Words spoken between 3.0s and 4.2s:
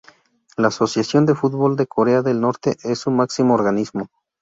máximo organismo.